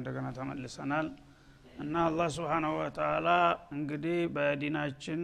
[0.00, 1.08] እንደገና ተመልሰናል።
[1.82, 3.28] እና አላህ ስብሓናሁ ወተላ
[3.76, 5.20] እንግዲህ በዲናችን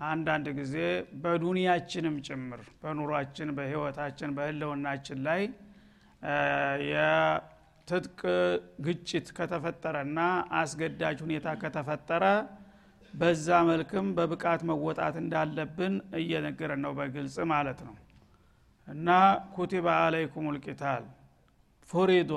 [0.00, 0.74] አንዳንድ ጊዜ
[1.22, 5.42] በዱንያችንም ጭምር በኑሯችን በህይወታችን በህልውናችን ላይ
[6.90, 8.20] የትጥቅ
[8.86, 10.20] ግጭት ከተፈጠረና
[10.60, 12.24] አስገዳጅ ሁኔታ ከተፈጠረ
[13.14, 17.94] በዛ መልክም በብቃት መወጣት እንዳለብን እየነገረን ነው በግልጽ ማለት ነው።
[18.88, 19.08] እና
[19.54, 21.04] ኩቲባ አለይኩም ልቂታል
[21.90, 22.32] ፉሪዶ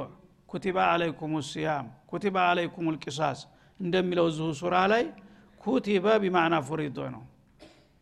[0.49, 3.39] ኩቲባ አለይኩም ሲያም ኩቲባ አለይኩም ልቂሳስ
[3.79, 5.03] እንደሚለው እዚሁ ሱራ ላይ
[5.63, 7.23] ኩቲበ ቢማዕና ፉሪዶ ነው።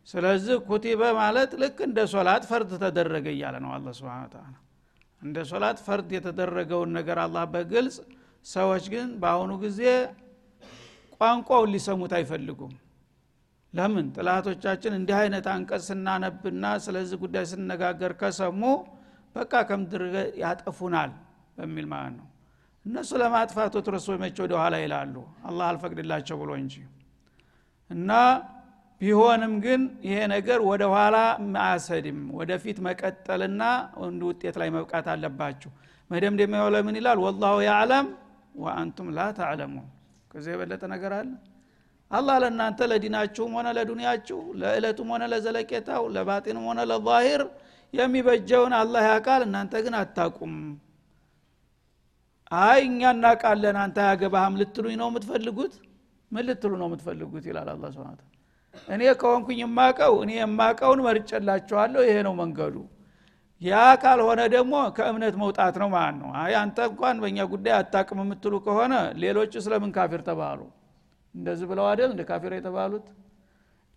[0.06, 4.46] ስለዚህ ኩቲበ ማለት ልክ እንደ ሶላት ፈርድ ተደረገ እያለ ነው አላ ስብን ተላ
[5.22, 7.96] እንደ ሶላት ፈርድ የተደረገውን ነገር አላህ በግልጽ
[8.46, 9.80] ሰዎች ግን በአሁኑ ጊዜ
[11.20, 12.74] ቋንቋውን ሊሰሙት አይፈልጉም።
[13.72, 14.06] ለምን?
[14.16, 18.62] ጥላቶቻችን እንዲህ አይነት አንቀጽ ስናነብና ስለዚህ ጉዳይ ስነጋገር ከሰሙ
[19.36, 20.02] በቃ ከምድር
[20.42, 21.10] ያጠፉናል
[21.58, 22.26] በሚል ማለት ነው
[22.88, 25.14] እነሱ ለማጥፋት ወትረሶ መቼ ወደ ኋላ ይላሉ?
[25.48, 26.74] አላህ አልፈቅድላቸው ብሎ እንጂ።
[27.90, 28.10] እና
[29.00, 31.16] ቢሆንም ግን ይሄ ነገር ወደ ኋላ
[31.64, 33.62] አያሰድም። ወደፊት መቀጠልና
[34.00, 35.70] ወንድ ውጤት ላይ መብቃት አለባችሁ።
[36.10, 37.18] መደምደሚያው ለምን ይላል?
[37.26, 38.06] ወላሁ ያዕለም
[38.58, 39.86] ወአንቱም ላ ተዕለሙን።
[40.32, 41.28] ከዚህ የበለጠ ነገር አለ?
[42.10, 47.42] አላህ ለእናንተ ለዲናችሁም ሆነ ለዱንያችሁ ለእለቱም ሆነ ለዘለቄታው ለባጢንም ሆነ ለዛሂር
[47.94, 50.54] የሚበጀውን አላህ ያውቃል። እናንተ ግን አታቁም
[52.50, 55.74] አይ እኛ እናቃለን አንተ አያገባህም ልትሉኝ ነው የምትፈልጉት?
[56.30, 57.44] ምን ልትሉ ነው የምትፈልጉት?
[57.50, 58.18] ይላል አላ ስብን
[58.88, 62.76] እኔ ከሆንኩኝ የማቀው እኔ የማቀውን መርጨላችኋለሁ ይሄ ነው መንገዱ።
[63.62, 68.54] ያ ካልሆነ ደግሞ ከእምነት መውጣት ነው ማለት ነው። አይ አንተ እንኳን በእኛ ጉዳይ አታቅም የምትሉ
[68.66, 68.92] ከሆነ
[69.22, 70.60] ሌሎቹ ስለምን ካፊር ተባሉ?
[71.34, 73.06] እንደዚህ ብለው አይደል እንደ ካፊር የተባሉት?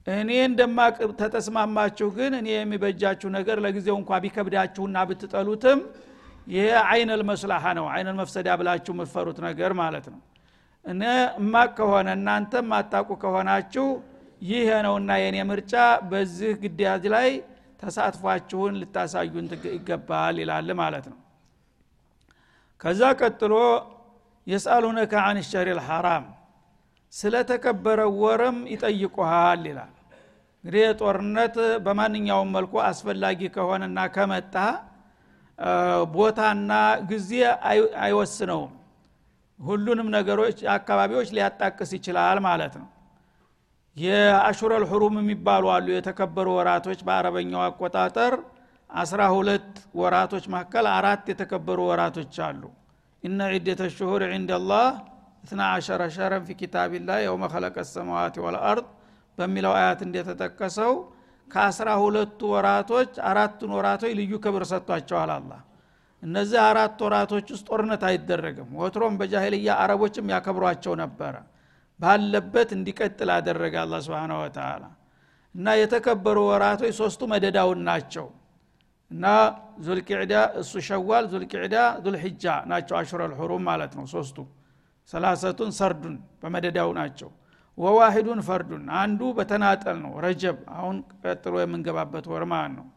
[0.07, 5.79] እኔ እንደማቅ ተተስማማችሁ ግን እኔ የሚበጃችሁ ነገር ለጊዜው እንኳ ቢከብዳችሁና ብትጠሉትም
[6.51, 10.19] ይሄ አይነል መስላሐ ነው። አይነል መፍሰዳ ብላችሁ የምትፈሩት ነገር ማለት ነው።
[10.85, 11.01] እኔ
[11.39, 13.85] እማቅ ከሆነ እናንተ ማታቁ ከሆናችሁ
[14.43, 15.73] ይህ ነውና የእኔ ምርጫ
[16.11, 17.29] በዚህ ግዳጅ ላይ
[17.81, 19.45] ተሳትፏችሁን ልታሳዩን
[19.75, 21.19] ይገባል ይላል ማለት ነው።
[22.81, 23.53] ከዛ ቀጥሎ
[24.47, 26.25] የስአሉነከ አን ሸሪ ልሐራም
[27.13, 29.91] ስለተከበረው ወርም ይጠይቁሃል ይላል።
[30.63, 34.55] እንግዲህ ጦርነት በማንኛውም መልኩ አስፈላጊ ከሆነና ከመጣ
[36.13, 36.71] ቦታና
[37.09, 37.31] ጊዜ
[38.03, 38.71] አይወስነውም።
[39.59, 42.87] ሁሉንም ነገሮች አካባቢዎች ሊያጣቅስ ይችላል ማለት ነው።
[43.97, 48.33] የአሹረል ሑሩም የሚባሉ አሉ። የተከበሩ ወራቶች በአረበኛው አቆጣጠር
[48.89, 49.69] አስራ ሁለት
[49.99, 52.63] ወራቶች መካከል አራት የተከበሩ ወራቶች አሉ።
[53.23, 54.87] ኢነ ዒደተ ሽሁር ዕንደ ላህ
[55.43, 58.87] እትና አሸረ ሸረን ፊ ኪታቢላህ የውመ ከለቀ ሰማዋት ወልአርድ
[59.37, 60.91] በሚለው አያት እንደተጠቀሰው
[61.51, 65.51] ከአስራ ሁለቱ ወራቶች አራቱን ወራቶች ልዩ ክብር ሰጥቷቸዋል አላ
[66.23, 71.35] እነዚህ አራት ወራቶች ውስጥ ጦርነት አይደረግም። ወትሮም በጃሂልያ አረቦችም ያከብሯቸው ነበረ።
[71.99, 74.83] ባለበት እንዲቀጥል አደረገ አላ ስብን ወተላ
[75.55, 78.27] እና የተከበሩ ወራቶች ሶስቱ መደዳውን ናቸው።
[79.11, 79.25] እና
[79.85, 84.37] ዙልቅዕዳ እሱ ሸዋል ዙልቅዕዳ ዙልሕጃ ናቸው። አሹረ ልሑሩም ማለት ነው ሶስቱ።
[85.09, 87.29] ሰላሰቱን ሰርዱን በመደዳው ናቸው
[87.77, 92.87] ወዋሂዱን ፈርዱን። አንዱ በተናጠል ነው ረጀብ። አሁን ቀጥሎ የምንገባበት ወር ማለት ነው?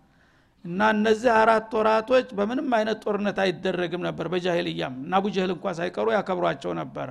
[0.65, 6.73] እና እነዚህ አራት ወራቶች በምንም አይነት ጦርነት አይደረግም ነበር በጃሂልያም። እና አቡጀህል እንኳ ሳይቀሩ ያከብሯቸው
[6.81, 7.09] ነበረ።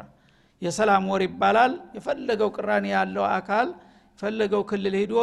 [0.61, 3.69] የሰላም ወር ይባላል። የፈለገው ቅራኔ ያለው አካል
[4.15, 5.15] የፈለገው ክልል ሂዶ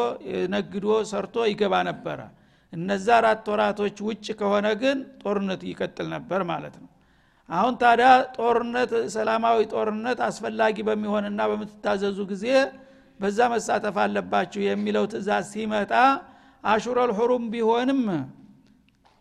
[0.52, 2.20] ነግዶ ሰርቶ ይገባ ነበረ።
[2.72, 6.89] እነዛ አራት ወራቶች ውጭ ከሆነ ግን ጦርነት ይቀጥል ነበር ማለት ነው
[7.50, 12.44] አሁን ታዲያ ጦርነት ሰላማዊ ጦርነት አስፈላጊ በሚሆንና በምትታዘዙ ጊዜ
[13.20, 15.92] በዛ መሳተፍ አለባችሁ የሚለው ትእዛዝ ሲመጣ
[16.64, 18.00] አሹረል ሑሩም ቢሆንም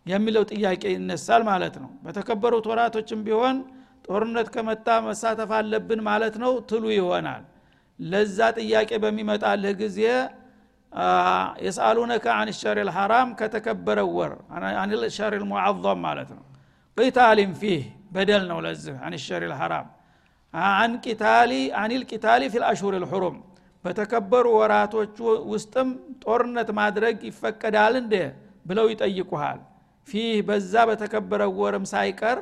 [0.06, 3.58] የሚለው ጥያቄ ይነሳል ማለት ነው። በተከበሩት ወራቶችም ቢሆን
[4.08, 7.44] ጦርነት ከመጣ መሳተፍ አለብን ማለት ነው። ትሉ ይሆናል።
[8.00, 10.00] ለዛ ጥያቄ በሚመጣልህ ጊዜ
[11.66, 14.32] يسألونك عن الشهر الحرام ከተከበረ ወር
[14.76, 16.44] عن الشهر المعظم ማለት ነው።
[16.98, 19.88] قتال فيه በደል ነው ለዚህ عن الشهر الحرام።
[20.54, 23.38] عن قتال عن القتال في الأشهر الحرم።
[23.86, 25.18] በተከበሩ ወራቶች
[25.52, 25.90] ውስጥም
[26.24, 28.16] ጦርነት ማድረግ ይፈቀዳል እንደ
[28.66, 29.60] ብለው ይጠይቁሃል።
[30.08, 32.40] فيه በዛ በተከበረ ወርም ሳይቀር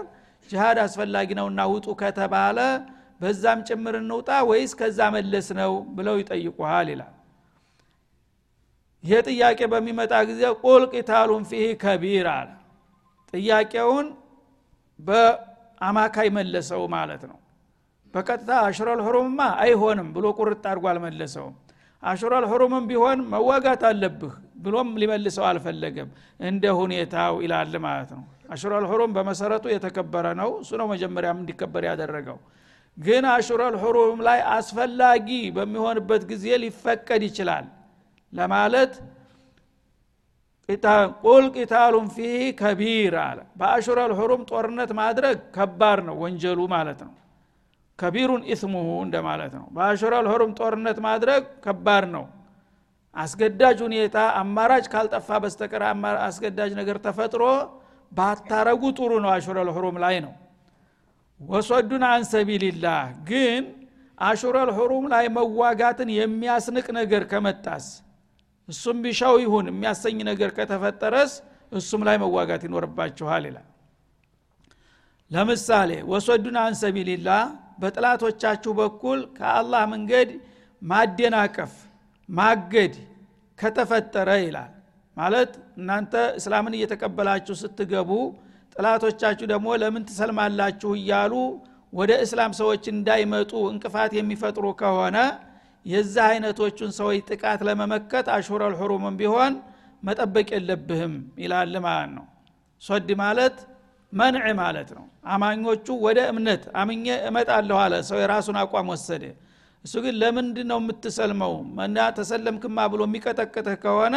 [0.49, 2.57] ጅሃድ አስፈላጊ ነውና ውጡ ከተባለ
[3.21, 7.13] በዛም ጭምር እንውጣ ወይስ ከዛ መለስ ነው ብለው ይጠይቁሃል ይላል።
[9.03, 12.49] ይሄ ጥያቄ በሚመጣ ጊዜ ቁል ቂታሉን ፊህ ከቢር አለ።
[13.33, 14.07] ጥያቄውን
[15.81, 17.37] በአማካይ መለሰው ማለት ነው።
[18.13, 21.55] በቀጥታ አሽረል ሁሩምማ አይሆንም ብሎ ቁርጥ አድርጎ አልመለሰውም።
[22.03, 24.33] አሹረል ሁሩምም ቢሆን መዋጋት አለብህ
[24.63, 26.09] ብሎም ሊመልሰው አልፈለገም።
[26.39, 32.37] እንደ ሁኔታው ይላል ማለት ነው። አሹረል ሁሩም በመሰረቱ የተከበረ ነው። እሱ ነው መጀመሪያም እንዲከበር ያደረገው።
[32.97, 35.27] ግን አሹረል ሑሩም ላይ አስፈላጊ
[35.57, 37.65] በሚሆንበት ጊዜ ሊፈቀድ ይችላል
[38.33, 38.93] ለማለት
[41.23, 47.13] ቁል ቂታሉን ፊህ ከቢር አለ። በአሹረል ሑሩም ጦርነት ማድረግ ከባድ ነው ወንጀሉ ማለት ነው።
[47.99, 52.25] ከቢሩን ኢስሙሁ እንደማለት ነው። በአሹረል ሑሩም ጦርነት ማድረግ ከባድ ነው።
[53.15, 55.83] አስገዳጅ ሁኔታ አማራጭ ካልጠፋ በስተቀር
[56.23, 57.43] አስገዳጅ ነገር ተፈጥሮ
[58.11, 60.33] ባታረጉ ጥሩ ነው። አሹረል ሑሩም ላይ ነው።
[61.39, 63.63] ወሶዱን አን ሰቢልላህ ግን
[64.17, 67.87] አሹረል ሑሩም ላይ መዋጋትን የሚያስንቅ ነገር ከመጣስ
[68.69, 71.33] እሱም ቢሻው ይሁን የሚያሰኝ ነገር ከተፈጠረስ
[71.71, 73.67] እሱም ላይ መዋጋት ይኖርባችኋል ይላል።
[75.31, 77.41] ለምሳሌ ወሶዱን አን ሰቢልላህ
[77.81, 80.29] በጥላቶቻችሁ በኩል ከአላህ መንገድ
[80.81, 81.73] ማደናቀፍ
[82.29, 82.93] ማገድ
[83.59, 84.71] ከተፈጠረ ይላል።
[85.17, 88.11] ማለት እናንተ እስላምን እየተቀበላችሁ ስትገቡ
[88.75, 91.33] ጥላቶቻችሁ ደግሞ ለምን ትሰልማላችሁ እያሉ
[91.93, 95.17] ወደ እስላም ሰዎች እንዳይመጡ እንቅፋት የሚፈጥሩ ከሆነ
[95.87, 99.53] የዛ አይነቶቹን ሰዎች ጥቃት ለመመከት አሹረል ሑሩምም ቢሆን
[100.03, 102.25] መጠበቅ የለብህም ይላል ማለት ነው።
[102.81, 103.57] ሶድ ማለት
[104.13, 109.23] መንዕ ማለት ነው። አማኞቹ ወደ እምነት አምኜ እመጣለሁ አለ። ሰው የራሱን አቋም ወሰደ።
[109.85, 111.53] እሱ ግን ለምንድ ነው የምትሰልመው?
[111.85, 114.15] እና ተሰለምክማ ብሎ የሚቀጠቅጥህ ከሆነ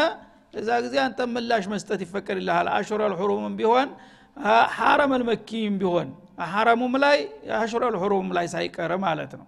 [0.55, 3.89] እዛ ጊዜ አንተ ምላሽ መስጠት ይፈቀድልሃል። አሹረል ሑሩምም ቢሆን
[4.77, 6.09] ሐረም አልመኪም ቢሆን
[6.51, 7.19] ሐረሙም ላይ
[7.59, 9.47] አሹረል ሑሩምም ላይ ሳይቀር ማለት ነው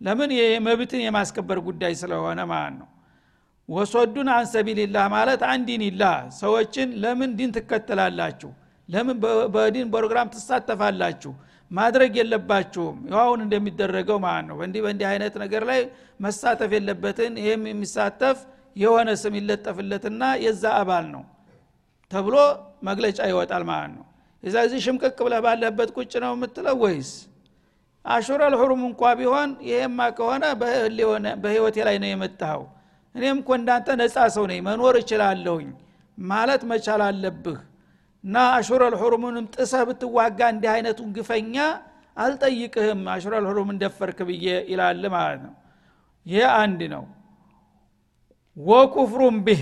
[0.00, 0.30] ለምን
[0.66, 2.88] መብትን የማስከበር ጉዳይ ስለሆነ ማለት ነው።
[3.68, 8.50] ወሶዱን አን ሰቢልላህ ማለት አንዲንላህ ሰዎችን ለምን ዲን ትከተላላችሁ?
[8.88, 9.16] ለምን
[9.54, 11.32] በዲን ፕሮግራም ትሳተፋላችሁ?
[11.70, 15.80] ማድረግ የለባችሁም። ይኸውን እንደሚደረገው ማለት ነው። በእንዲህ በእንዲህ አይነት ነገር ላይ
[16.20, 18.38] መሳተፍ የለበትን ይህም የሚሳተፍ
[18.76, 21.22] የሆነ ስም ይለጠፍለትና የዛ አባል ነው
[22.10, 22.36] ተብሎ
[22.88, 24.04] መግለጫ ይወጣል ማለት ነው።
[24.42, 27.10] የዛ ጊዜ ሽምቅቅ ብለህ ባለበት ቁጭ ነው የምትለው ወይስ
[28.04, 30.44] አሹረል ሑሩም እንኳ ቢሆን ይሄማ ከሆነ
[31.42, 32.62] በህይወቴ ላይ ነው የመጣኸው።
[33.14, 35.68] እኔም እኮ እንዳንተ ነጻ ሰው ነኝ መኖር እችላለሁኝ
[36.18, 37.58] ማለት መቻል አለብህ።
[38.24, 41.56] እና አሹረል ሑሩምንም ጥሰህ ብትዋጋ እንዲህ አይነቱን ግፈኛ
[42.16, 45.54] አልጠይቅህም። አሹረል ሑሩም እንደፈርክ ብዬ ይላል ማለት ነው።
[46.26, 47.04] ይህ አንድ ነው።
[48.56, 49.60] ወኩፍሩም ቢህ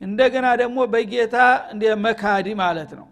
[0.00, 1.36] እንደገና ደግሞ በጌታ
[2.04, 3.06] መካዲ ማለት ነው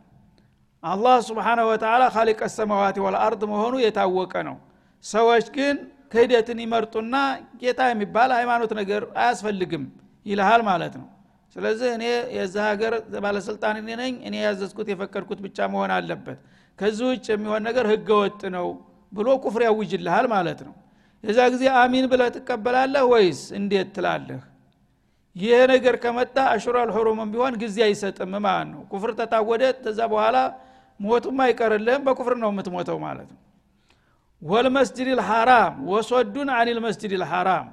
[0.82, 4.56] አላህ ስብሓነ ወተላ ካሊቀ ሰማዋት ወልአርድ መሆኑ የታወቀ ነው።
[5.04, 5.76] ሰዎች ግን
[6.12, 7.14] ክህደትን ይመርጡና
[7.62, 9.84] ጌታ የሚባል ሃይማኖት ነገር አያስፈልግም
[10.26, 11.06] ይልሃል ማለት ነው።
[11.56, 12.04] ስለዚህ እኔ
[12.36, 12.92] የዛ ሀገር
[13.24, 16.38] ባለስልጣን እኔ ነኝ እኔ ያዘዝኩት የፈቀድኩት ብቻ መሆን አለበት።
[16.78, 18.66] ከዚህ ውጭ የሚሆን ነገር ህገ ወጥ ነው
[19.12, 20.74] ብሎ ኩፍር ያውጅልሃል ማለት ነው።
[21.24, 24.40] የዛ ጊዜ አሚን ብለህ ትቀበላለህ ወይስ እንዴት ትላለህ?
[25.36, 30.36] ይህ ነገር ከመጣ አሹራል ሑሩምም ቢሆን ጊዜ አይሰጥም ማለት ነው። ኩፍር ተታወደ ተዛ በኋላ
[31.00, 33.40] ሞቱም አይቀርልህም በኩፍር ነው የምትሞተው ማለት ነው።
[34.42, 37.66] ወልመስጅድ ልሐራም ወሶዱን አን ልመስጅድ ልሐራም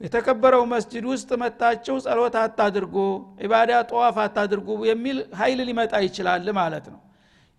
[0.00, 2.96] የተከበረው መስጅድ ውስጥ መታችሁ ጸሎት አታድርጉ
[3.40, 7.00] ኢባዳ ጠዋፍ አታድርጉ የሚል ሀይል ሊመጣ ይችላል ማለት ነው።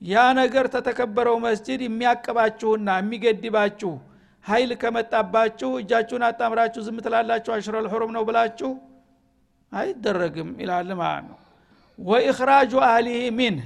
[0.01, 3.91] ያ ነገር ተተከበረው መስጅድ የሚያቅባችሁና የሚገድባችሁ
[4.45, 8.71] ሀይል ከመጣባችሁ እጃችሁን አጣምራችሁ ዝም ትላላችሁ አሽረል ነው ብላችሁ
[9.71, 11.39] አይደረግም ይላል ማለት ነው።
[11.99, 13.65] ወኢኽራጁ አህሊህ ሚንህ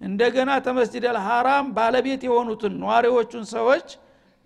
[0.00, 3.88] እንደገና ተመስጅድ አልሐራም ባለቤት የሆኑትን ነዋሪዎቹን ሰዎች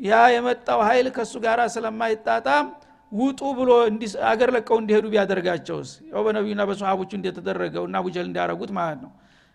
[0.01, 2.67] ያ የመጣው ኃይል ከእሱ ጋር ስለማይጣጣም
[3.13, 3.71] ውጡ ብሎ
[4.31, 5.91] አገር ለቀው እንዲሄዱ ቢያደርጋቸውስ?
[6.11, 9.11] ያው በነቢዩና በሰሃቦቹ እንደተደረገው እና አቡጀል እንዲያረጉት ማለት ነው።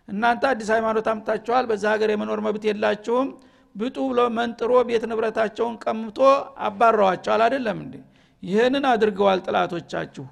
[0.08, 3.28] እናንተ አዲስ ሃይማኖት አምጣችኋል በዛ ሀገር የመኖር መብት የላችሁም
[3.74, 6.18] ብጡ ብሎ መንጥሮ ቤት ንብረታቸውን ቀምቶ
[6.68, 7.94] አባረዋቸዋል አይደለም እንዴ?
[8.42, 10.24] ይህንን አድርገዋል ጥላቶቻችሁ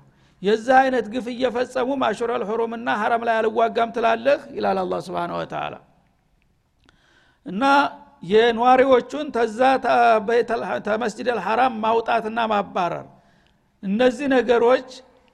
[0.43, 4.41] የዛ አይነት ግፍ እየፈጸሙ አሹረል ሑሩምና ሐረም ላይ አልዋጋም ትላለህ?
[4.57, 5.75] ይላል አላ ስብን ወተላ
[7.47, 7.63] እና
[8.31, 9.61] የነዋሪዎቹን ተዛ
[10.87, 13.07] ተመስጅድ አልሐራም ማውጣትና ማባረር።
[13.83, 14.89] እነዚህ ነገሮች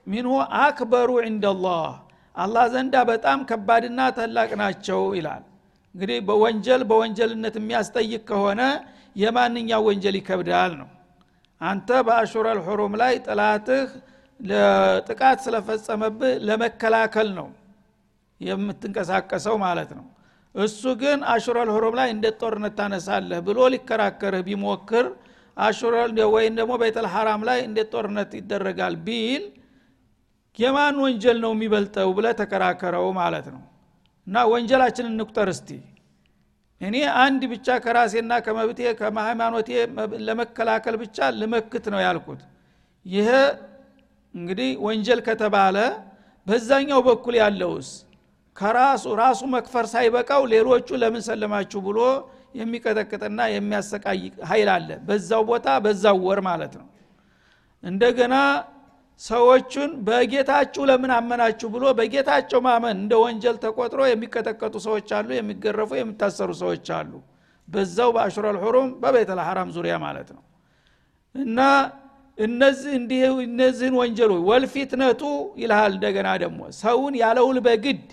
[0.07, 1.91] ሚንሁ አክበሩ ዕንደላህ
[2.35, 5.43] አላህ ዘንዳ በጣም ከባድና ታላቅ ናቸው ይላል።
[5.95, 8.61] እንግዲህ በወንጀል በወንጀልነት የሚያስጠይቅ ከሆነ
[9.15, 10.89] የማንኛው ወንጀል ይከብዳል ነው።
[11.61, 13.89] አንተ በአሹረል ሑሩም ላይ ጥላትህ
[15.07, 17.47] ጥቃት ስለፈጸመብህ ለመከላከል ነው
[18.41, 20.05] የምትንቀሳቀሰው ማለት ነው።
[20.55, 25.05] እሱ ግን አሹረል ሑሩም ላይ እንደ ጦርነት ታነሳለህ ብሎ ሊከራከርህ ቢሞክር
[25.57, 29.43] አሹረል ወይም ደግሞ ቤተል ሐራም ላይ እንዴት ጦርነት ይደረጋል ቢል
[30.59, 33.61] የማን ወንጀል ነው የሚበልጠው ብለ ተከራከረው ማለት ነው።
[34.27, 35.69] እና ወንጀላችን እንቁጠር እስቲ።
[36.81, 39.69] እኔ አንድ ብቻ ከራሴና ከመብቴ ከሃይማኖቴ
[40.27, 42.41] ለመከላከል ብቻ ልመክት ነው ያልኩት።
[43.05, 43.29] ይሄ
[44.35, 45.77] እንግዲህ ወንጀል ከተባለ
[46.47, 47.89] በዛኛው በኩል ያለውስ
[48.55, 51.99] ከራሱ ራሱ መክፈር ሳይበቃው ሌሎቹ ለምን ሰለማችሁ ብሎ
[52.55, 56.87] የሚቀጠቅጥና የሚያሰቃይ ኃይል አለ። በዛው ቦታ በዛው ወር ማለት ነው።
[57.83, 58.35] እንደገና
[59.21, 66.49] ሰዎቹን በጌታችሁ ለምን አመናችሁ ብሎ በጌታቸው ማመን እንደ ወንጀል ተቆጥሮ የሚቀጠቀጡ ሰዎች አሉ የሚገረፉ የሚታሰሩ
[66.61, 67.11] ሰዎች አሉ።
[67.67, 70.43] በዛው በአሹረል ሑሩም በቤተል ሐራም ዙሪያ ማለት ነው።
[71.35, 71.59] እና
[72.37, 75.21] እነዚህ እንዲህ እነዚህን ወንጀሎች ወልፊትነቱ
[75.61, 78.03] ይልሃል። እንደገና ደግሞ ሰውን ያለውል በግድ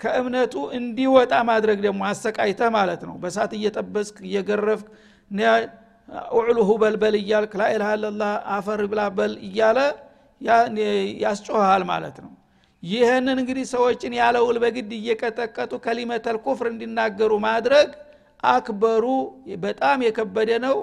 [0.00, 4.86] ከእምነቱ እንዲወጣ ማድረግ ደግሞ አሰቃይተህ ማለት ነው። በሳት እየጠበስክ እየገረፍክ
[6.34, 9.78] ኡዕሉሁ በልበል እያልክ ላኢላሃ አፈር ብላ በል እያለ
[11.22, 12.30] ያስጮሃል ማለት ነው።
[12.82, 17.88] ይህንን እንግዲህ ሰዎችን ያለውል በግድ እየቀጠቀጡ ከሊመተል ኩፍር እንዲናገሩ ማድረግ
[18.46, 19.04] አክበሩ
[19.64, 20.76] በጣም የከበደ ነው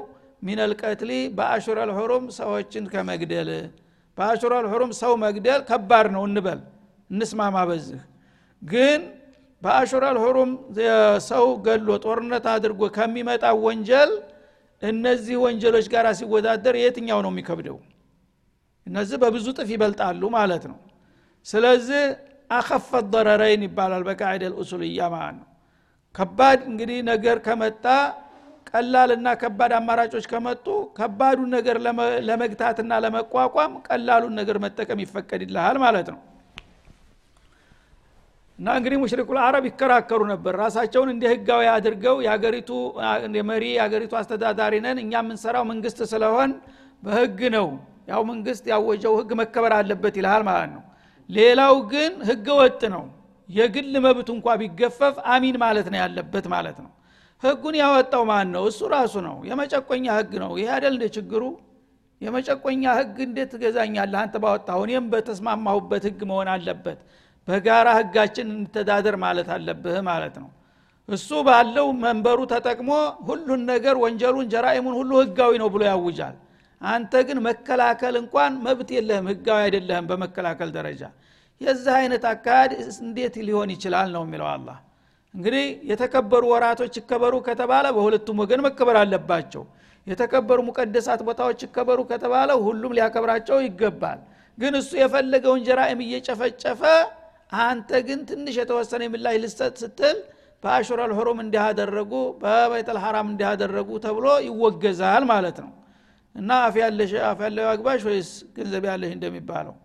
[0.45, 3.49] ሚነል ቀትሊ በአሹር አልሑሩም ሰዎችን ከመግደል።
[4.17, 6.59] በአሹር አልሑሩም ሰው መግደል ከባድ ነው እንበል
[7.09, 8.01] እንስማማ በዚህ።
[8.61, 9.01] ግን
[9.61, 10.51] በአሹር አልሑሩም
[11.29, 14.11] ሰው ገሎ ጦርነት አድርጎ ከሚመጣ ወንጀል
[14.81, 17.77] እነዚህ ወንጀሎች ጋር ሲወዳደር የትኛው ነው የሚከብደው?
[18.87, 20.77] እነዚህ በብዙ ጥፍ ይበልጣሉ ማለት ነው።
[21.45, 22.03] ስለዚህ
[22.49, 25.47] አኸፈት ደረረይን ይባላል በቃዒደ ልኡሱልያ ማለት ነው።
[26.15, 27.85] ከባድ እንግዲህ ነገር ከመጣ
[28.75, 30.65] ቀላልና ከባድ አማራጮች ከመጡ
[30.98, 31.77] ከባዱን ነገር
[32.29, 36.20] ለመግታትና ለመቋቋም ቀላሉን ነገር መጠቀም ይፈቀድልሃል ማለት ነው።
[38.60, 42.70] እና እንግዲህ ሙሽሪኩል አረብ ይከራከሩ ነበር። ራሳቸውን እንደ ህጋዊ አድርገው የአገሪቱ
[43.50, 46.51] መሪ የአገሪቱ አስተዳዳሪ ነን እኛ የምንሰራው መንግስት ስለሆን
[47.03, 47.67] በህግ ነው።
[48.08, 50.84] ያው መንግስት ያወጀው ህግ መከበር አለበት ይልሃል ማለት ነው።
[51.29, 53.05] ሌላው ግን ህገ ወጥ ነው።
[53.50, 56.91] የግል መብት እንኳ ቢገፈፍ አሚን ማለት ነው ያለበት ማለት ነው
[57.43, 58.63] ህጉን ያወጣው ማን ነው?
[58.69, 61.43] እሱ ራሱ ነው። የመጨቆኛ ህግ ነው። ይህ አይደል እንደ ችግሩ?
[62.21, 64.19] የመጨቆኛ ህግ እንዴት ትገዛኛለህ?
[64.23, 66.99] አንተ ባወጣው እኔም በተስማማሁበት ህግ መሆን አለበት።
[67.47, 70.49] በጋራ ህጋችን እንተዳደር ማለት አለብህ ማለት ነው።
[71.09, 72.91] እሱ ባለው መንበሩ ተጠቅሞ
[73.27, 76.35] ሁሉን ነገር ወንጀሉን ጀራኢሙን ሁሉ ህጋዊ ነው ብሎ ያውጃል።
[76.81, 81.01] አንተ ግን መከላከል እንኳን መብት የለህም ህጋዊ አይደለህም በመከላከል ደረጃ።
[81.61, 82.71] የዚህ አይነት አካሄድ
[83.03, 84.77] እንዴት ሊሆን ይችላል ነው የሚለው አላህ
[85.35, 89.63] እንግዲህ የተከበሩ ወራቶች ይከበሩ ከተባለ በሁለቱም ወገን መከበር አለባቸው።
[90.07, 94.19] የተከበሩ ሙቀደሳት ቦታዎች ይከበሩ ከተባለ ሁሉም ሊያከብራቸው ይገባል።
[94.57, 96.81] ግን እሱ የፈለገውን ጀራኢም እየጨፈጨፈ
[97.63, 100.17] አንተ ግን ትንሽ የተወሰነ ምላሽ ልሰጥ ስትል
[100.63, 102.11] በአሹር አልሑሩም እንዲያደረጉ
[102.41, 105.71] በቤተል ሐራም እንዲያደረጉ ተብሎ ይወገዛል ማለት ነው።
[106.35, 106.75] እና አፍ
[107.41, 109.75] ያለው አግባሽ ወይስ ገንዘብ ያለሽ እንደሚባለው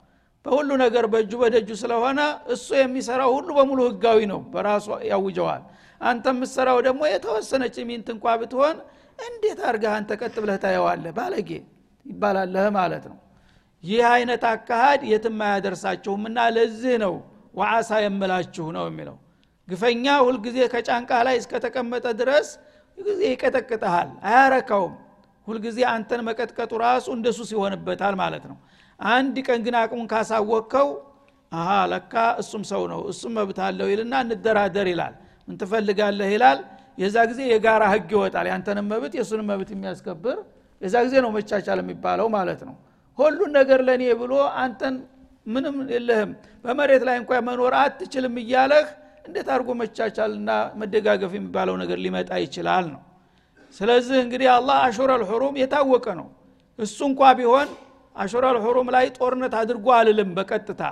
[0.47, 2.21] በሁሉ ነገር በእጁ በደጁ ስለሆነ
[2.55, 5.63] እሱ የሚሰራው ሁሉ በሙሉ ህጋዊ ነው በራሱ ያውጀዋል።
[6.01, 8.77] አንተ የምትሰራው ደግሞ የተወሰነች ሚንት እንኳ ብትሆን
[9.19, 11.13] እንዴት አርገህ አንተ ቀጥ ብለህ ታየዋለህ?
[11.19, 11.51] ባለጌ
[12.07, 13.19] ይባላለህ ማለት ነው።
[13.85, 17.15] ይህ አይነት አካሃድ የትም አያደርሳችሁም እና ለዚህ ነው
[17.55, 19.17] ወዓሳ የምላችሁ ነው የሚለው።
[19.69, 22.49] ግፈኛ ሁልጊዜ ከጫንቃ ላይ እስከተቀመጠ ድረስ
[22.99, 24.95] ጊዜ ይቀጠቅጠሃል አያረካውም።
[25.49, 28.57] ሁልጊዜ አንተን መቀጥቀጡ ራሱ እንደሱ ሲሆንበታል ማለት ነው
[29.01, 30.89] አንድ ቀን ግን አቅሙን ካሳወቅከው
[31.53, 35.15] አሀ ለካ እሱም ሰው ነው እሱም መብት አለው ይልና እንደራደር ይላል።
[35.49, 36.59] ምን ትፈልጋለህ ይላል?
[36.99, 40.39] የዛ ጊዜ የጋራ ህግ ይወጣል። ያንተንም መብት የእሱንም መብት የሚያስከብር
[40.83, 42.75] የዛ ጊዜ ነው መቻቻል የሚባለው ማለት ነው።
[43.19, 44.95] ሁሉን ነገር ለእኔ ብሎ አንተን
[45.47, 46.31] ምንም የለህም
[46.65, 48.87] በመሬት ላይ እንኳ መኖር አትችልም እያለህ
[49.25, 53.01] እንዴት አድርጎ መቻቻልና መደጋገፍ የሚባለው ነገር ሊመጣ ይችላል ነው።
[53.75, 56.29] ስለዚህ እንግዲህ አላህ አሹር አልሑሩም የታወቀ ነው።
[56.79, 57.69] እሱ እንኳ ቢሆን
[58.21, 60.83] አሹር አልሑሩም ላይ ጦርነት አድርጎ አልልም በቀጥታ።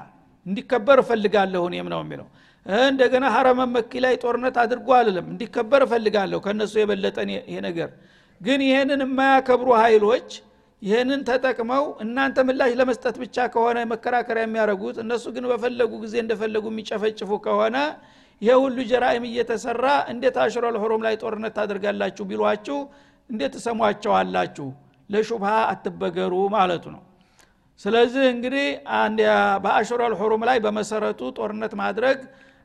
[0.47, 2.29] እንዲከበር እፈልጋለሁ እኔም ነው የሚለው።
[2.87, 7.91] እንደገና ሀረመ መኪ ላይ ጦርነት አድርጎ አልልም። እንዲከበር እፈልጋለሁ ከእነሱ የበለጠን ይሄ ነገር።
[8.41, 10.29] ግን ይህንን የማያከብሩ ኃይሎች
[10.83, 17.31] ይህንን ተጠቅመው እናንተ ምላሽ ለመስጠት ብቻ ከሆነ መከራከሪያ የሚያደርጉት እነሱ ግን በፈለጉ ጊዜ እንደፈለጉ የሚጨፈጭፉ
[17.47, 17.77] ከሆነ
[18.43, 22.79] ይሄ ሁሉ ጀራኢም እየተሰራ እንዴት አሽረል ሑሩም ላይ ጦርነት ታደርጋላችሁ ቢሏችሁ
[23.31, 24.67] እንዴት ትሰሟቸዋላችሁ?
[25.11, 27.03] ለሹብሃ አትበገሩ ማለቱ ነው
[27.81, 28.67] ስለዚህ እንግዲህ
[29.65, 32.19] በአሽረል ሑሩም ላይ በመሰረቱ ጦርነት ማድረግ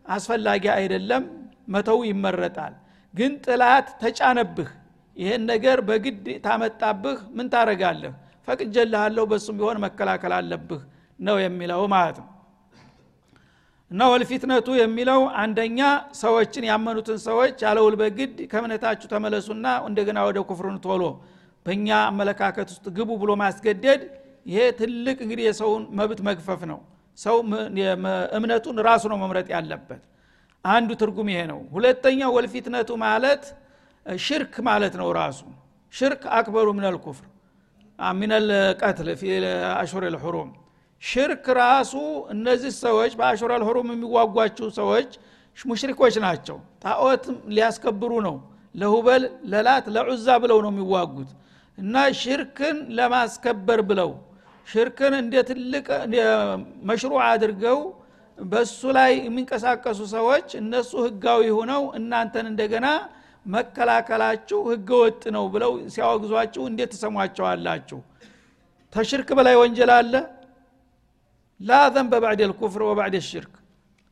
[0.05, 1.23] አስፈላጊ አይደለም
[1.73, 2.73] መተው ይመረጣል።
[3.13, 4.69] ግን ጥላት ተጫነብህ
[5.17, 8.13] ይህን ነገር በግድ ታመጣብህ ምን ታረጋለህ
[8.47, 10.81] ፈቅጀልሃለሁ በሱም ቢሆን መከላከል አለብህ
[11.19, 12.29] ነው የሚለው ማለት ነው።
[13.91, 15.79] እና ወልፊትነቱ የሚለው አንደኛ
[16.21, 21.03] ሰዎችን ያመኑትን ሰዎች ያለውል በግድ ከእምነታችሁ ተመለሱና እንደገና ወደ ኩፍርን ቶሎ
[21.65, 24.01] በእኛ አመለካከት ውስጥ ግቡ ብሎ ማስገደድ
[24.45, 26.79] ይሄ ትልቅ እንግዲህ የሰውን መብት መግፈፍ ነው።
[27.17, 27.35] ሰው
[28.37, 30.01] እምነቱን ራሱ ነው መምረጥ ያለበት።
[30.65, 33.43] አንዱ ትርጉም ይሄ ነው። ሁለተኛ ወልፊትነቱ ማለት
[34.05, 35.39] ሽርክ ማለት ነው ራሱ።
[35.93, 37.27] ሽርክ አክበሩ ሚነል ኩፍር
[38.15, 38.47] ሚነል
[38.81, 39.23] ቀትል ፊ
[39.75, 40.03] አሹር
[41.03, 41.93] ሽርክ ራሱ
[42.33, 45.09] እነዚህ ሰዎች በአሹር ልሑሩም የሚዋጓችው ሰዎች
[45.57, 48.35] ሙሽሪኮች ናቸው። ጣዖት ሊያስከብሩ ነው።
[48.75, 51.31] ለሁበል ለላት ለዑዛ ብለው ነው የሚዋጉት።
[51.77, 54.09] እና ሽርክን ለማስከበር ብለው
[54.67, 55.87] ሽርክን እንደ ትልቅ
[56.89, 57.79] መሽሩዕ አድርገው
[58.37, 62.87] በሱ ላይ የሚንቀሳቀሱ ሰዎች እነሱ ህጋዊ ሆነው እናንተን እንደገና
[63.45, 67.99] መከላከላችሁ ህገ ወጥ ነው ብለው ሲያወግዟችሁ እንዴት ትሰሟቸዋላችሁ?
[68.93, 70.13] ተሽርክ በላይ ወንጀል አለ?
[71.59, 73.53] ላ ዘንበ ባዕድ ልኩፍር ወባዕድ ሽርክ።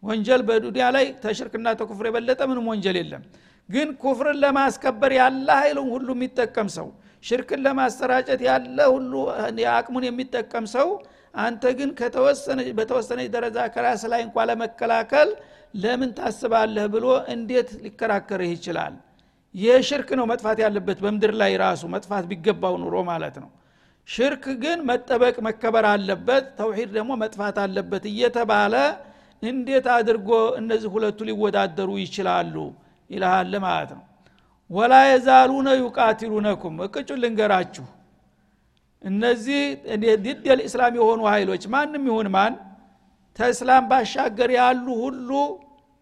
[0.03, 3.23] ወንጀል በዱንያ ላይ ተሽርክና ተኩፍር የበለጠ ምንም ወንጀል የለም።
[3.69, 6.87] ግን ኩፍርን ለማስከበር ያለ ኃይሉን ሁሉ የሚጠቀም ሰው
[7.23, 9.13] ሽርክን ለማሰራጨት ያለ ሁሉ
[9.73, 10.87] አቅሙን የሚጠቀም ሰው
[11.37, 11.89] አንተ ግን
[12.77, 15.29] በተወሰነች ደረጃ ከራስ ላይ እንኳ ለመከላከል
[15.73, 18.93] ለምን ታስባለህ ብሎ እንዴት ሊከራከርህ ይችላል?
[19.55, 23.49] ይህ ሽርክ ነው መጥፋት ያለበት በምድር ላይ ራሱ መጥፋት ቢገባው ኑሮ ማለት ነው።
[24.07, 28.75] ሽርክ ግን መጠበቅ መከበር አለበት ተውሂድ ደግሞ መጥፋት አለበት እየተባለ
[29.43, 32.55] እንዴት አድርጎ እነዚህ ሁለቱ ሊወዳደሩ ይችላሉ
[33.09, 34.03] ይልሃል ማለት ነው
[34.71, 37.85] ወላ የዛሉነ ዩቃቲሉነኩም። እቅጩ ልንገራችሁ።
[39.01, 39.61] እነዚህ
[40.23, 42.53] ضد الإسلام የሆኑ ኃይሎች ማንም ይሁን ማን
[43.35, 45.29] ከእስላም ባሻገር ያሉ ሁሉ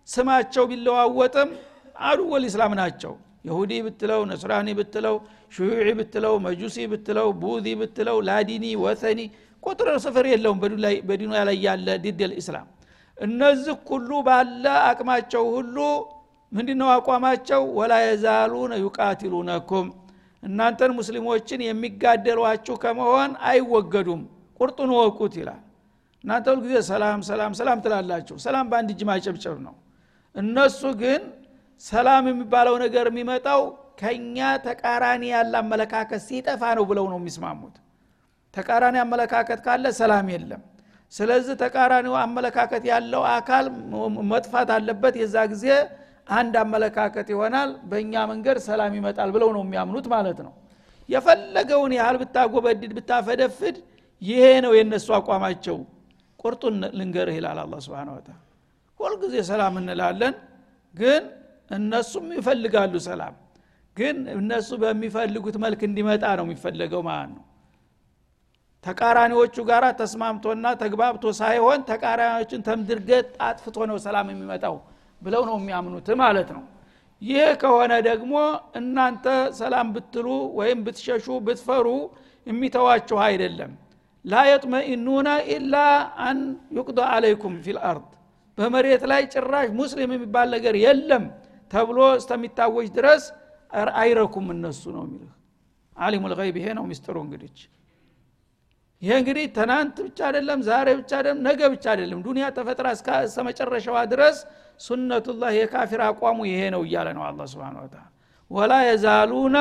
[0.08, 1.50] ስማቸው ቢለዋወጥም
[2.03, 3.14] عدو الإسلام ናቸው።
[3.48, 5.16] يهودي ብትለው نصراني ብትለው
[5.53, 9.20] شيوعي ብትለው مجوسي ብትለው بوذي ብትለው لا ديني وثني
[9.64, 10.60] ቁጥር ስፍር የለውም
[11.10, 12.68] በዲኑ ላይ ያለ ضد الإسلام
[13.18, 15.78] እነዚህ ሁሉ ባለ አቅማቸው ሁሉ
[16.51, 17.62] ምንድነው አቋማቸው?
[17.77, 19.88] ولا يزالون يقاتلونكم።
[20.44, 24.22] እናንተን ሙስሊሞችን የሚጋደሏችሁ ከመሆን አይወገዱም።
[24.60, 25.62] ቁርጡን ወቁት ይላል።
[26.24, 29.75] እናንተ ሁልጊዜ ሰላም ሰላም ሰላም ትላላችሁ። ሰላም በአንድ እጅ ማጨብጨብ ነው።
[30.36, 31.22] እነሱ ግን
[31.83, 33.62] ሰላም የሚባለው ነገር የሚመጣው
[34.01, 37.75] ከኛ ተቃራኒ ያለ አመለካከት ሲጠፋ ነው ብለው ነው የሚስማሙት።
[38.53, 40.62] ተቃራኒ አመለካከት ካለ ሰላም የለም።
[41.14, 43.66] ስለዚህ ተቃራኒው አመለካከት ያለው አካል
[44.31, 45.66] መጥፋት አለበት። የዛ ጊዜ
[46.29, 50.53] አንድ አመለካከት ይሆናል በእኛ መንገድ ሰላም ይመጣል ብለው ነው የሚያምኑት ማለት ነው።
[51.09, 53.77] የፈለገውን ያህል ብታጎበድድ ብታፈደፍድ
[54.22, 55.77] ይሄ ነው የእነሱ አቋማቸው።
[56.39, 58.35] ቁርጡን ልንገርህ ይላል አላ ስብን ወተላ
[59.00, 60.33] ሁልጊዜ ሰላም እንላለን
[60.96, 61.24] ግን
[61.72, 63.35] እነሱም ይፈልጋሉ ሰላም።
[63.98, 67.44] ግን እነሱ በሚፈልጉት መልክ እንዲመጣ ነው የሚፈለገው ማለት ነው።
[68.83, 74.75] ተቃራኒዎቹ ጋር ተስማምቶና ተግባብቶ ሳይሆን ተቃራኒዎችን ተምድርገት አጥፍቶ ነው ሰላም የሚመጣው
[75.22, 76.64] ብለው ነው የሚያምኑት ማለት ነው።
[77.22, 78.34] ይህ ከሆነ ደግሞ
[78.79, 79.25] እናንተ
[79.58, 80.27] ሰላም ብትሉ
[80.60, 81.88] ወይም ብትሸሹ ብትፈሩ
[82.48, 83.72] የሚተዋችሁ አይደለም።
[84.25, 85.75] لا يطمئنون إلى
[86.25, 86.40] أن
[86.77, 88.07] يقضوا عليكم في الأرض
[88.58, 91.25] በመሬት ላይ ጭራሽ ሙስሊም የሚባል ነገር የለም
[91.72, 93.25] ተብሎ እስከሚታወጅ ድረስ
[93.98, 95.34] አይረኩም እነሱ ነው የሚልህ
[95.96, 97.51] عالم الغيب ይሄ ነው ሚስጥሩ እንግዲህ።
[99.01, 103.08] ይሄ እንግዲህ ትናንት ብቻ አይደለም ዛሬ ብቻ አይደለም ነገ ብቻ አይደለም። ዱኒያ ተፈጥራ እስከ
[103.50, 104.38] መጨረሻዋ ድረስ
[104.79, 108.03] ሱነቱላህ የካፊር አቋሙ ይሄ ነው እያለ ነው አላ ስብን ወተላ
[108.51, 109.57] ወላ የዛሉነ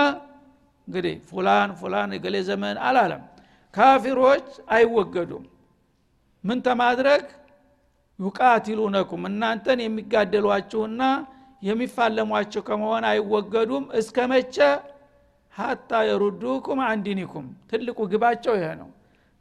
[0.88, 3.22] እንግዲህ ፉላን ፉላን የገሌ ዘመን አላለም።
[3.74, 5.44] ካፊሮች አይወገዱም።
[6.44, 7.24] ምን ተማድረግ?
[8.18, 11.02] ዩቃቲሉነኩም እናንተን የሚጋደሏችሁና
[11.62, 14.56] የሚፋለሟችሁ ከመሆን አይወገዱም። እስከ መቼ?
[15.54, 18.88] ሀታ የሩዱኩም አንዲኒኩም ትልቁ ግባቸው ይሄ ነው።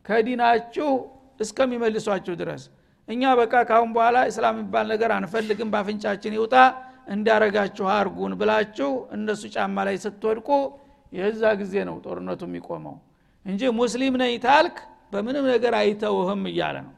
[0.05, 0.89] ከዲናችሁ
[1.39, 2.63] እስከሚመልሷችሁ ድረስ
[3.07, 6.55] እኛ በቃ ካሁን በኋላ እስላም የሚባል ነገር አንፈልግም በአፍንጫችን ይውጣ
[7.13, 10.49] እንዳረጋችሁ አርጉን ብላችሁ እነሱ ጫማ ላይ ስትወድቁ
[11.13, 12.95] የዛ ጊዜ ነው ጦርነቱ የሚቆመው
[13.45, 14.77] እንጂ ሙስሊም ነኝ ታልክ
[15.13, 16.93] በምንም ነገር አይተውህም እያለ ነው።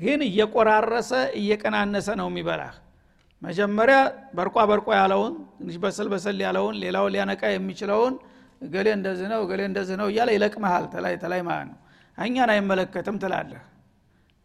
[0.00, 2.72] ግን እየቆራረሰ እየቀናነሰ ነው የሚበላህ።
[3.42, 3.98] መጀመሪያ
[4.36, 8.14] በርቋ በርቋ ያለውን ትንሽ በሰል በሰል ያለውን ሌላው ሊያነቃ የሚችለውን
[8.62, 11.78] እገሌ እንደዚህ ነው እገሌ እንደዚህ ነው እያለ ይለቅመሃል ተላይ ተላይ ማለት ነው።
[12.18, 13.62] እኛን አይመለከትም ትላለህ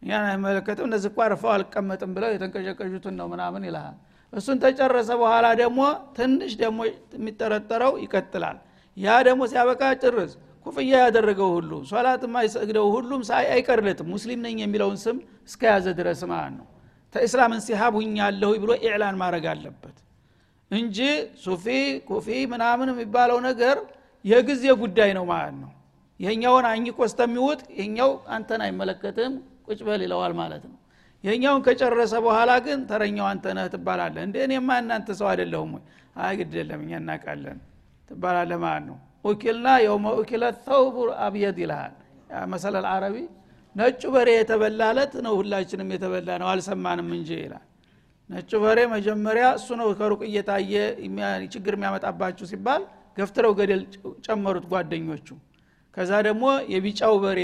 [0.02, 3.96] እኛን አይመለከትም። እነዚህ እኳ አርፈው አልቀመጥም ብለው የተንቀሸቀሹትን ነው ምናምን ይልሃል።
[4.32, 5.80] እሱን ተጨረሰ በኋላ ደግሞ
[6.16, 6.78] ትንሽ ደግሞ
[7.16, 8.58] የሚጠረጠረው ይቀጥላል።
[8.96, 10.32] ያ ደግሞ ሲያበቃ ጭርስ
[10.66, 15.16] ኩፍያ ያደረገው ሁሉ ሶላት የማይሰግደው ሁሉም አይቀርለትም። ሙስሊም ነኝ የሚለውን ስም
[15.48, 16.66] እስከያዘ ድረስ ማለት ነው።
[17.14, 19.96] ተእስላም እንሲሃብ ሁኛለሁ ብሎ ኢዕላን ማድረግ አለበት
[20.70, 20.98] እንጂ
[21.44, 21.66] ሱፊ
[22.08, 23.76] ኩፊ ምናምን የሚባለው ነገር
[24.24, 25.70] የጊዜ ጉዳይ ነው ማለት ነው።
[26.20, 29.32] ይሄኛውን አኝኮ እስተሚውጥ ይሄኛው አንተን አይመለከትም
[29.68, 30.76] ቁጭ በል ይለዋል ማለት ነው።
[31.24, 35.82] ይሄኛውን ከጨረሰ በኋላ ግን ተረኛው አንተ ነህ ትባላለህ። እንደ እኔማ እናንተ ሰው አይደለሁም ወይ?
[36.18, 37.58] አይ ግድ የለም እኛ እናቃለን
[38.08, 38.96] ትባላለህ ማለት ነው?
[39.24, 41.94] ኡኪልና የውመ ኡኪለ ተውቡ አብየድ ይልሃል።
[42.52, 43.16] መሰለል አረቢ?
[43.74, 47.64] ነጩ በሬ የተበላለት ነው ሁላችንም የተበላ ነው አልሰማንም እንጂ ይላል።
[48.30, 50.72] ነጩ በሬ መጀመሪያ እሱ ነው ከሩቅ እየታየ
[51.54, 52.82] ችግር የሚያመጣባችሁ ሲባል
[53.16, 53.82] ገፍትረው ገደል
[54.26, 55.28] ጨመሩት ጓደኞቹ።
[55.96, 57.40] ከዛ ደግሞ የቢጫው በሬ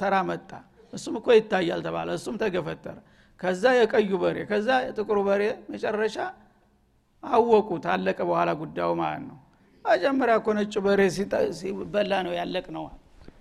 [0.00, 0.50] ተራ መጣ
[0.92, 2.96] እሱም እኮ ይታያል ተባለ። እሱም ተገፈተረ።
[3.40, 6.16] ከዛ የቀዩ በሬ ከዛ የጥቁሩ በሬ መጨረሻ
[7.22, 9.36] አወቁት አለቀ በኋላ ጉዳዩ ማለት ነው።
[9.84, 11.00] መጀመሪያ እኮ ነጭ በሬ
[11.58, 12.84] ሲበላ ነው ያለቅ ነው።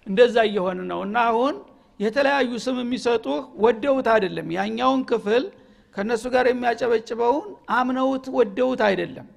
[0.07, 1.55] እንደዛ እየሆን ነው። እና አሁን
[1.99, 5.43] የተለያዩ ስም የሚሰጡህ ወደውት አይደለም። ያኛውን ክፍል
[5.95, 9.27] ከእነሱ ጋር የሚያጨበጭበውን አምነውት ወደውት አይደለም።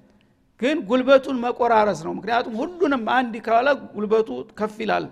[0.61, 5.05] ግን ጉልበቱን መቆራረስ ነው። ምክንያቱም ሁሉንም አንድ ካለ ጉልበቱ ከፍ ይላል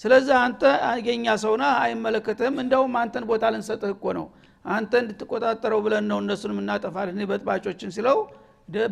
[0.00, 0.62] ስለዚህ አንተ
[1.06, 4.26] የኛ ሰውና አይመለከትህም። እንደውም አንተን ቦታ ልንሰጥህ እኮ ነው።
[4.64, 8.18] አንተ እንድትቆጣጠረው ብለን ነው እነሱን የምናጠፋልን በጥባጮችን ሲለው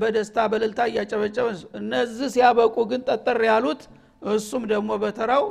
[0.00, 1.46] በደስታ በልልታ እያጨበጨበ
[1.80, 3.80] እነዚህ ሲያበቁ ግን ጠጠር ያሉት
[4.34, 5.44] እሱም ደግሞ በተራው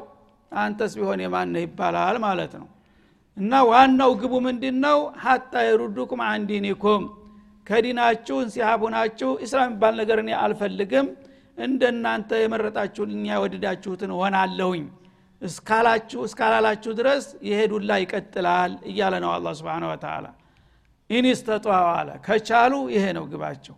[0.52, 2.68] አንተስ ቢሆን የማነህ ይባላል ማለት ነው።
[3.38, 7.04] እና ዋናው ግቡ ምንድን ነው ሀታ የሩዱኩም አንዲኒኩም
[7.68, 11.08] ከዲናችሁ እንሲሃቡናችሁ ኢስላም የሚባል ነገር እኔ አልፈልግም።
[11.58, 14.84] እንደናንተ የመረጣችሁልኛ የወደዳችሁትን ሆናለሁኝ
[15.44, 20.26] እስካላችሁ እስካላላችሁ ድረስ የሄዱላ ይቀጥላል እያለ ነው አላ ስብን ወተላ
[21.10, 23.76] ኢንስተጧ አለ ከቻሉ ይሄ ነው ግባቸው።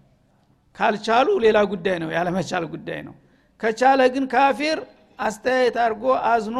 [0.75, 3.15] ካልቻሉ ሌላ ጉዳይ ነው ያለመቻል ጉዳይ ነው።
[3.59, 4.79] ከቻለ ግን ካፊር
[5.19, 6.59] አስተያየት አድርጎ አዝኖ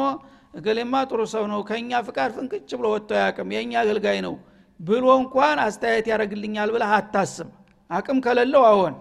[0.58, 4.36] እገሌማ ጥሩ ሰው ነው ከእኛ ፍቃድ ፍንቅጭ ብሎ ወጥቶ ያቅም የእኛ አገልጋይ ነው
[4.80, 7.50] ብሎ እንኳን አስተያየት ያደረግልኛል ብለህ አታስብ።
[7.89, 8.96] አቅም ከሌለው አዎን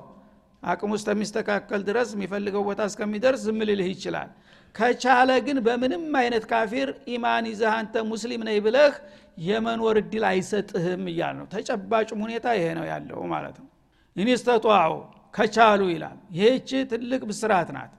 [0.63, 4.29] አቅም ውስጥ የሚስተካከል ድረስ የሚፈልገው ቦታ እስከሚደርስ ዝም ልልህ ይችላል
[4.75, 8.95] ከቻለ ግን በምንም አይነት ካፊር ኢማን ይዘህ አንተ ሙስሊም ነኝ ብለህ
[9.41, 13.69] የመኖር እድል አይሰጥህም እያል ነው። ተጨባጭም ሁኔታ ይሄ ነው ያለው ማለት ነው።
[14.17, 14.95] ኢኒስተጧው
[15.35, 17.93] ከቻሉ ይላል። ይህች ትልቅ ብስራት ናት።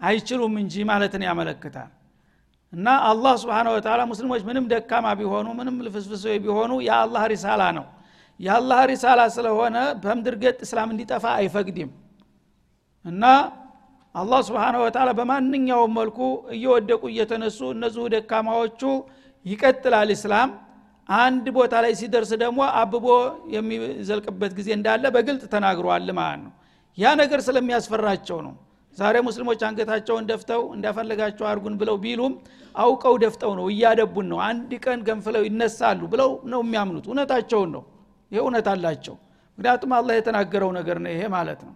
[0.00, 1.90] አይችሉም እንጂ ማለትን ያመለክታል።
[2.72, 7.86] እና አላህ ስብን ወተላ ሙስሊሞች ምንም ደካማ ቢሆኑ ምንም ልፍስፍሶ ቢሆኑ የአላህ ሪሳላ ነው።
[8.40, 11.90] የአላህ ሪሳላ ስለሆነ በምድር ገጥ እስላም እንዲጠፋ አይፈቅድም።
[13.04, 13.24] እና
[14.14, 16.18] አላህ ስብን ወተላ በማንኛውም መልኩ
[16.54, 18.80] እየወደቁ እየተነሱ እነዚሁ ደካማዎቹ
[19.46, 20.50] ይቀጥላል እስላም።
[21.08, 23.06] አንድ ቦታ ላይ ሲደርስ ደግሞ አብቦ
[23.54, 26.52] የሚዘልቅበት ጊዜ እንዳለ በግልጥ ተናግሯል ማለት ነው።
[26.98, 28.54] ያ ነገር ስለሚያስፈራቸው ነው።
[28.98, 32.32] ዛሬ ሙስሊሞች አንገታቸውን ደፍተው እንዳፈለጋቸው አርጉን ብለው ቢሉም
[32.74, 37.84] አውቀው ደፍተው ነው እያደቡን ነው። አንድ ቀን ገንፍለው ይነሳሉ ብለው ነው የሚያምኑት። እውነታቸውን ነው።
[38.32, 39.16] ይህ እውነት አላቸው።
[39.58, 41.74] ምክንያቱም አላህ የተናገረው ነገር ነው ይሄ ማለት ነው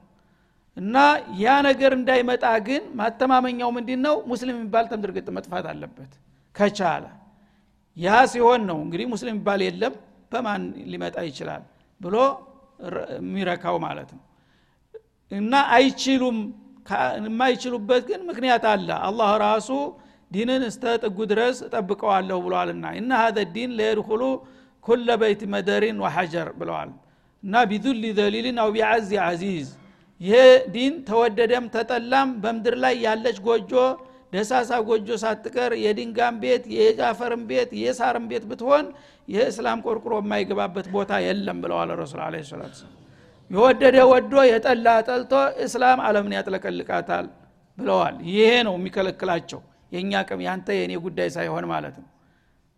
[0.77, 0.97] እና
[1.41, 6.13] ያ ነገር እንዳይመጣ ግን ማተማመኛው ምንድን ነው ሙስሊም የሚባል ተምድርግጥ መጥፋት አለበት።
[6.55, 7.05] ከቻለ
[7.97, 9.95] ያ ሲሆን ነው እንግዲህ ሙስሊም የሚባል የለም
[10.33, 11.63] በማን ሊመጣ ይችላል
[12.01, 12.17] ብሎ
[13.19, 14.23] የሚረካው ማለት ነው።
[15.33, 16.39] እና አይችሉም
[17.27, 19.69] የማይችሉበት ግን ምክንያት አለ። አላህ ራሱ
[20.31, 24.23] ዲንን እስተ ጥጉ ድረስ እጠብቀዋለሁ ብለዋልና እና هذا الدين ليدخل
[24.85, 26.91] كل بيت مدر وحجر ብለዋል።
[27.43, 29.69] እና بذل ذليل أو بعز عزيز
[30.23, 30.35] ይሄ
[30.75, 33.73] ዲን ተወደደም ተጠላም በምድር ላይ ያለች ጎጆ
[34.33, 38.85] ደሳሳ ጎጆ ሳትቀር የድንጋም ቤት የጃፈርም ቤት የሳርም ቤት ብትሆን
[39.29, 42.79] የእስላም ቆርቁሮ የማይገባበት ቦታ የለም ብለዋል ረሱል አለ ሰላት
[43.51, 45.33] የወደደ ወዶ የጠላ ጠልቶ
[45.65, 47.27] እስላም አለምን ያጥለቀልቃታል
[47.79, 49.61] ብለዋል። ይሄ ነው የሚከለክላቸው።
[49.93, 52.09] የእኛ ቅም ያንተ የእኔ ጉዳይ ሳይሆን ማለት ነው።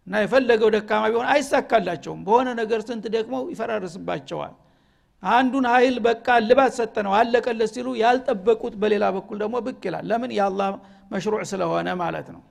[0.07, 4.55] እና የፈለገው ደካማ ቢሆን አይሳካላቸውም። በሆነ ነገር ስንት ደክመው ይፈራርስባቸዋል
[5.33, 10.31] አንዱን ሀይል በቃ ልባት ሰጠ ነው አለቀለት ሲሉ ያልጠበቁት በሌላ በኩል ደግሞ ብቅ ይላል። ለምን?
[10.39, 10.69] የአላህ
[11.13, 12.43] መሽሩዕ ስለሆነ ማለት ነው።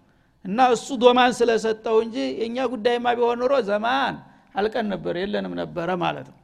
[0.46, 4.16] እና እሱ ዶማን ስለሰጠው እንጂ የእኛ ጉዳይማ ቢሆን ኖሮ ዘማን
[4.56, 6.40] አልቀን ነበር የለንም ነበረ ማለት ነው።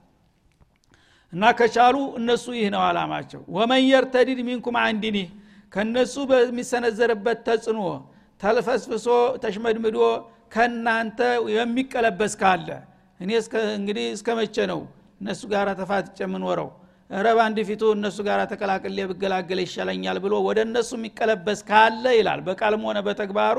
[1.33, 5.27] እና ከቻሉ እነሱ ይህ ነው አላማቸው ወመን የርተዲድ ሚንኩም አንዲኒህ
[5.73, 7.81] ከነሱ በሚሰነዘርበት ተጽዕኖ
[8.41, 9.07] ተልፈስፍሶ
[9.43, 9.97] ተሽመድምዶ
[10.53, 11.19] ከናንተ
[11.55, 12.69] የሚቀለበስ ካለ
[13.19, 13.31] እኔ
[13.73, 14.79] እንግዲህ እስከ መቼ ነው
[15.21, 16.69] እነሱ ጋር ተፋትጨ የምኖረው።
[17.19, 22.83] ረብ አንድ ፊቱ እነሱ ጋር ተቀላቅሌ ብገላገለ ይሻለኛል ብሎ ወደ እነሱ የሚቀለበስ ካለ ይላል። በቃልም
[22.87, 23.57] ሆነ በተግባሩ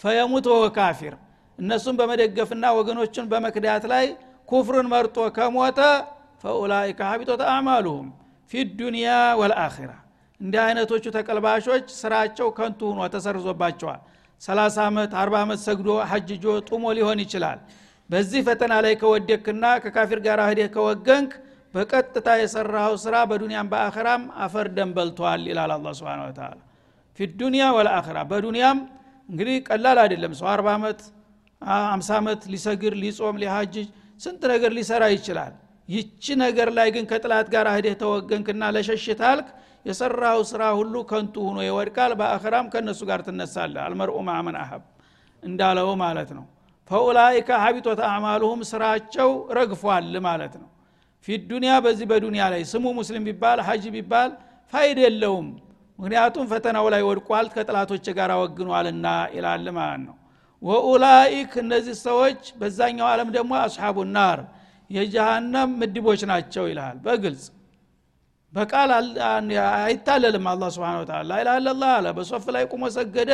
[0.00, 1.14] ፈየሙት ወወ ካፊር።
[1.58, 4.04] እነሱን በመደገፍና ወገኖችን በመክዳት ላይ
[4.48, 5.80] ኩፍርን መርጦ ከሞተ
[6.42, 8.06] ፈኡላይከ ሀቢጦት አዕማሉሁም
[8.50, 9.08] ፊ ዱንያ
[9.40, 9.90] ወልአኺራ
[10.40, 14.00] እንዲህ አይነቶቹ ተቀልባሾች ስራቸው ከንቱ ሁኖ ተሰርዞባቸዋል።
[14.42, 17.58] 30 ዓመት 40 ዓመት ሰግዶ ሐጅጆ ጡሞ ሊሆን ይችላል
[18.10, 21.32] በዚህ ፈተና ላይ ከወደክና ከካፊር ጋር ህደህ ከወገንክ
[21.74, 26.54] በቀጥታ የሰራኸው ስራ በዱንያም በአኸራም አፈር ደም በልቷል ይላል አላ ስብን ተላ
[27.18, 28.78] ፊ ዱንያ ወልአኸራ በዱንያም
[29.28, 31.00] እንግዲህ ቀላል አይደለም። ሰው 40 ዓመት
[31.62, 33.88] 50 ዓመት ሊሰግር ሊጾም ሊሀጅጅ
[34.20, 35.54] ስንት ነገር ሊሰራ ይችላል።
[35.88, 39.48] ይቺ ነገር ላይ ግን ከጥላት ጋር ህደህ ተወገንክና ለሸሽታልክ
[39.86, 44.82] የሰራው ስራ ሁሉ ከንቱ ሁኖ ይወድቃል። በአኸራም ከእነሱ ጋር ትነሳለ አልመርኡ ማመን አሀብ
[45.42, 46.46] እንዳለው ማለት ነው
[46.90, 50.68] فأولئك حبطت أعمالهم ስራቸው ረግፏል ማለት ነው።
[51.28, 54.30] في الدنيا በዚህ በዱኒያ ላይ ስሙ ሙስሊም ቢባል ሀጅ ቢባል
[54.72, 55.48] ፋይድ የለውም።
[55.98, 60.16] ምክንያቱም ፈተናው ላይ ወድቋል ከጥላቶች ጋር ወግኗልና ይላል ማለት ነው።
[60.62, 64.38] وأولئك እነዚህ ሰዎች በዛኛው ዓለም ደግሞ أصحاب النار
[64.90, 67.44] የጀሃነም ምድቦች ናቸው ይልሃል በግልጽ።
[68.52, 68.90] በቃል
[69.80, 73.32] አይታለልም አላ ስብን ታላ ላይላ ለላ አለ። በሶፍ ላይ ቁሞ ሰገደ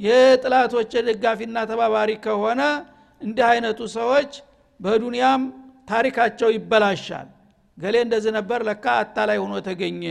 [0.00, 2.62] የጥላቶች ደጋፊና ተባባሪ ከሆነ
[3.20, 4.32] እንዲህ አይነቱ ሰዎች
[4.80, 5.42] በዱንያም
[5.88, 7.28] ታሪካቸው ይበላሻል።
[7.78, 10.02] ገሌ እንደዚህ ነበር ለካ አታላይ ሆኖ ተገኘ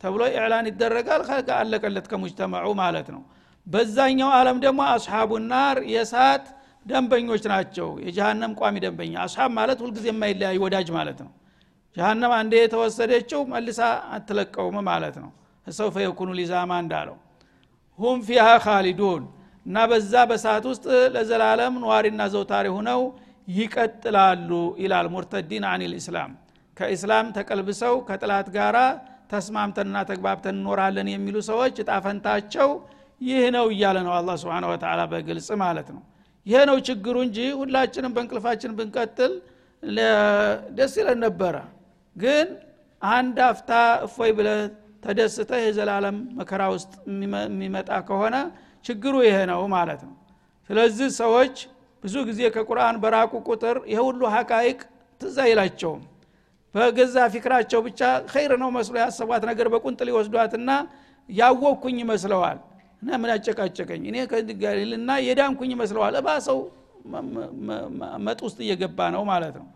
[0.00, 3.22] ተብሎ ኢዕላን ይደረጋል። ከልቀ አለቀለት ከሙጅተማዑ ማለት ነው።
[3.66, 6.46] በዛኛው ዓለም ደግሞ አስሓቡ ናር የሳት
[6.86, 11.32] ደንበኞች ናቸው። የጀሃነም ቋሚ ደንበኛ። አስሓብ ማለት ሁልጊዜ የማይለያይ ወዳጅ ማለት ነው።
[11.96, 13.80] ጀሃነም አንዴ የተወሰደችው መልሳ
[14.14, 15.30] አትለቀውም ማለት ነው።
[15.66, 17.16] ሰውፈ የኩኑ ሊዛማ እንዳለው
[17.98, 19.22] ሁም ፊሃ ካሊዱን
[19.66, 23.02] እና በዛ በሰዓት ውስጥ ለዘላለም ነዋሪና ዘውታሪ ሁነው
[23.48, 24.50] ይቀጥላሉ
[24.82, 26.32] ይላል ሙርተዲን አን ልእስላም
[26.76, 28.76] ከእስላም ተቀልብሰው ከጥላት ጋር
[29.32, 32.70] ተስማምተንና ተግባብተን እንኖራለን የሚሉ ሰዎች እጣፈንታቸው
[33.20, 36.02] ይህ ነው እያለ ነው አላ ስብን ወተላ በግልጽ ማለት ነው።
[36.46, 39.32] ይሄ ነው ችግሩ እንጂ ሁላችንም በእንቅልፋችን ብንቀጥል
[40.78, 41.56] ደስ ይለን ነበረ።
[42.16, 42.48] ግን
[43.02, 43.70] አንድ አፍታ
[44.06, 44.48] እፎይ ብለ
[45.04, 46.92] ተደስተ የዘላለም መከራ ውስጥ
[47.46, 48.36] የሚመጣ ከሆነ
[48.84, 50.14] ችግሩ ይሄ ነው ማለት ነው።
[50.70, 51.54] ስለዚህ ሰዎች
[52.04, 54.78] ብዙ ጊዜ ከቁርአን በራቁ ቁጥር ይሄ ሁሉ ሀቃይቅ
[55.20, 56.02] ትዝ አይላቸውም።
[56.74, 58.00] በገዛ ፊክራቸው ብቻ
[58.32, 60.70] ኸይር ነው መስሎ ያሰቧት ነገር በቁንጥል ይወስዷትና
[61.28, 62.58] ያወቅኩኝ ይመስለዋል።
[63.02, 64.02] እና ምን አጨቃጨቀኝ?
[64.10, 66.58] እኔ ከልና የዳንኩኝ ይመስለዋል። እባሰው
[68.26, 69.66] መጥ ውስጥ እየገባ ነው ማለት ነው።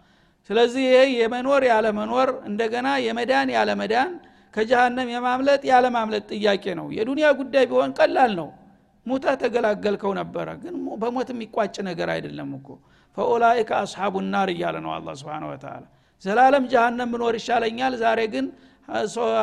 [0.50, 4.12] ስለዚህ ይሄ የመኖር ያለመኖር እንደገና የመዳን ያለመዳን
[4.58, 8.48] ከጀሃነም የማምለጥ ያለማምለጥ ጥያቄ ነው። የዱንያ ጉዳይ ቢሆን ቀላል ነው።
[9.06, 12.68] ሙታ ተገላገልከው ነበረ ግን በሞት የሚቋጭ ነገር አይደለም እኮ።
[13.16, 15.84] ፈኡላይከ አስሓቡ ናር እያለ ነው አላ ስብን ወተላ
[16.22, 18.46] ዘላለም ጀሃነም ብኖር ይሻለኛል። ዛሬ ግን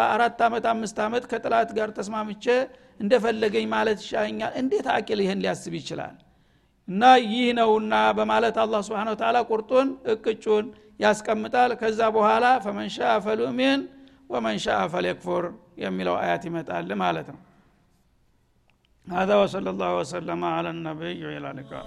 [0.10, 2.46] አራት ዓመት አምስት ዓመት ከጥላት ጋር ተስማምቼ
[3.00, 6.16] እንደፈለገኝ ማለት ይሻለኛል። እንዴት አቂል ይህን ሊያስብ ይችላል?
[6.88, 10.66] እና ይህ ነውና በማለት አላ ስብን ተላ ቁርጡን እቅጩን
[11.00, 12.98] ያስቀምጣል። ከዛ በኋላ ፈመንሻ
[14.25, 15.45] ፈሉሚን ወመንሻ ፈሌክፉር
[15.85, 17.41] የሚለው አያት ይመጣል ማለት ነው
[19.07, 21.85] هذا وصلى الله وسلم على النبي وعلى اللقاء